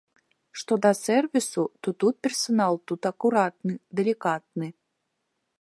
[0.59, 4.67] Што да сэрвісу, то тут персанал тут акуратны, далікатны.